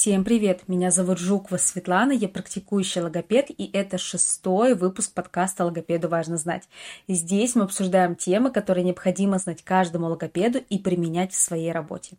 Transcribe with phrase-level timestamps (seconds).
[0.00, 0.62] Всем привет!
[0.66, 6.70] Меня зовут Жукова Светлана, я практикующий логопед, и это шестой выпуск подкаста «Логопеду важно знать».
[7.06, 12.16] Здесь мы обсуждаем темы, которые необходимо знать каждому логопеду и применять в своей работе.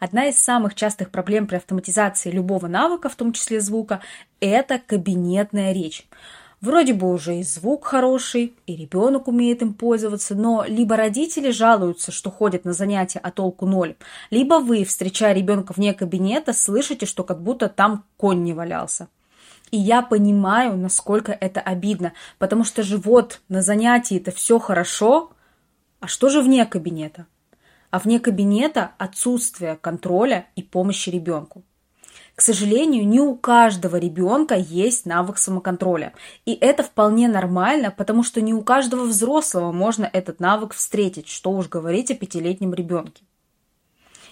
[0.00, 4.00] Одна из самых частых проблем при автоматизации любого навыка, в том числе звука,
[4.40, 6.08] это кабинетная речь.
[6.60, 12.12] Вроде бы уже и звук хороший, и ребенок умеет им пользоваться, но либо родители жалуются,
[12.12, 13.96] что ходят на занятия, а толку ноль,
[14.30, 19.08] либо вы, встречая ребенка вне кабинета, слышите, что как будто там конь не валялся.
[19.70, 25.30] И я понимаю, насколько это обидно, потому что же вот на занятии это все хорошо,
[26.00, 27.26] а что же вне кабинета?
[27.90, 31.62] А вне кабинета отсутствие контроля и помощи ребенку.
[32.40, 36.14] К сожалению, не у каждого ребенка есть навык самоконтроля.
[36.46, 41.50] И это вполне нормально, потому что не у каждого взрослого можно этот навык встретить, что
[41.50, 43.24] уж говорить о пятилетнем ребенке.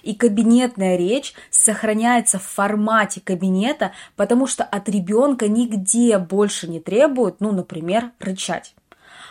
[0.03, 7.43] И кабинетная речь сохраняется в формате кабинета, потому что от ребенка нигде больше не требуют,
[7.43, 8.75] ну, например, рычать.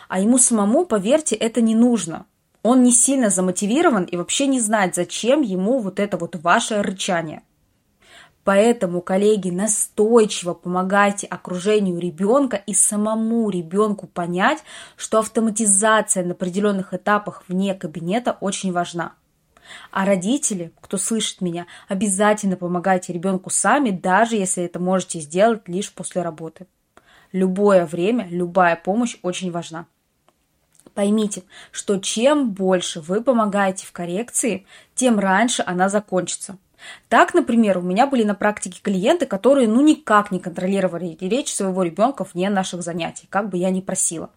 [0.08, 2.26] А ему самому, поверьте, это не нужно.
[2.62, 7.42] Он не сильно замотивирован и вообще не знает, зачем ему вот это вот ваше рычание.
[8.48, 14.64] Поэтому, коллеги, настойчиво помогайте окружению ребенка и самому ребенку понять,
[14.96, 19.12] что автоматизация на определенных этапах вне кабинета очень важна.
[19.90, 25.92] А родители, кто слышит меня, обязательно помогайте ребенку сами, даже если это можете сделать лишь
[25.92, 26.68] после работы.
[27.32, 29.84] Любое время, любая помощь очень важна.
[30.98, 36.58] Поймите, что чем больше вы помогаете в коррекции, тем раньше она закончится–
[37.08, 41.82] так, например, у меня были на практике клиенты, которые ну никак не контролировали речь своего
[41.82, 44.30] ребенка вне наших занятий, как бы я ни просила.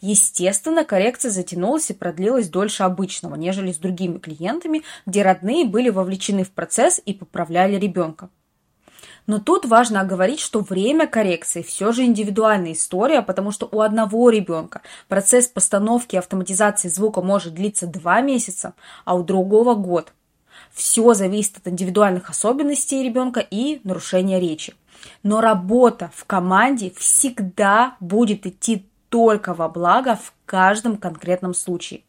[0.00, 6.44] Естественно, коррекция затянулась и продлилась дольше обычного, нежели с другими клиентами, где родные были вовлечены
[6.44, 8.30] в процесс и поправляли ребенка.
[9.28, 14.30] Но тут важно оговорить, что время коррекции все же индивидуальная история, потому что у одного
[14.30, 18.72] ребенка процесс постановки и автоматизации звука может длиться два месяца,
[19.04, 20.14] а у другого год.
[20.72, 24.74] Все зависит от индивидуальных особенностей ребенка и нарушения речи.
[25.22, 32.00] Но работа в команде всегда будет идти только во благо в каждом конкретном случае.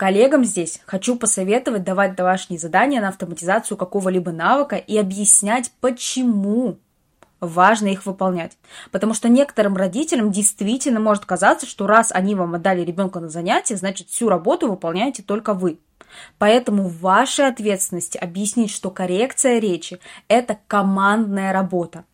[0.00, 6.78] Коллегам здесь хочу посоветовать давать домашние задания на автоматизацию какого-либо навыка и объяснять, почему
[7.38, 8.56] важно их выполнять.
[8.92, 13.76] Потому что некоторым родителям действительно может казаться, что раз они вам отдали ребенка на занятие,
[13.76, 15.78] значит всю работу выполняете только вы.
[16.38, 22.06] Поэтому в вашей ответственности объяснить, что коррекция речи– это командная работа.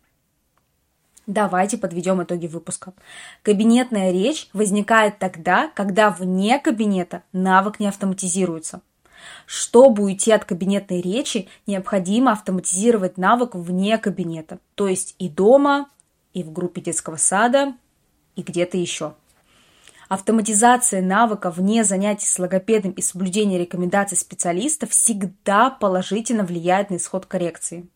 [1.27, 2.93] Давайте подведем итоги выпуска.
[3.43, 8.81] Кабинетная речь возникает тогда, когда вне кабинета навык не автоматизируется.
[9.45, 15.89] Чтобы уйти от кабинетной речи, необходимо автоматизировать навык вне кабинета, то есть и дома,
[16.33, 17.73] и в группе детского сада,
[18.37, 19.15] и где-то еще.
[20.07, 27.25] Автоматизация навыка вне занятий с логопедом и соблюдение рекомендаций специалиста всегда положительно влияет на исход
[27.25, 27.89] коррекции.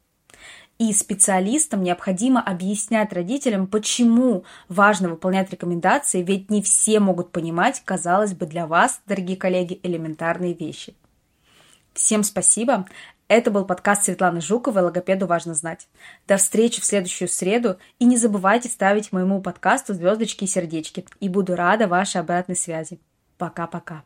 [0.81, 8.34] И специалистам необходимо объяснять родителям, почему важно выполнять рекомендации, ведь не все могут понимать, казалось
[8.34, 10.96] бы, для вас, дорогие коллеги, элементарные вещи.
[11.94, 12.88] Всем спасибо.
[13.28, 15.88] Это был подкаст Светланы Жуковой «Логопеду важно знать».
[16.28, 17.78] До встречи в следующую среду.
[18.00, 21.06] И не забывайте ставить моему подкасту звездочки и сердечки.
[21.20, 23.00] И буду рада вашей обратной связи.
[23.38, 24.03] Пока-пока.